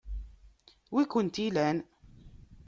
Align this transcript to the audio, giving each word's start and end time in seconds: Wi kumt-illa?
Wi 0.93 1.03
kumt-illa? 1.11 1.67